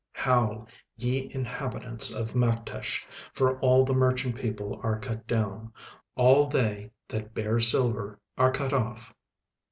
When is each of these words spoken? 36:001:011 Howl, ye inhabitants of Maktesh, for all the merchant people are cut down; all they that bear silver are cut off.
36:001:011 0.15 0.23
Howl, 0.25 0.67
ye 0.97 1.31
inhabitants 1.31 2.11
of 2.11 2.33
Maktesh, 2.33 3.05
for 3.35 3.59
all 3.59 3.85
the 3.85 3.93
merchant 3.93 4.33
people 4.35 4.79
are 4.81 4.97
cut 4.99 5.27
down; 5.27 5.71
all 6.15 6.47
they 6.47 6.89
that 7.07 7.35
bear 7.35 7.59
silver 7.59 8.19
are 8.35 8.51
cut 8.51 8.73
off. 8.73 9.13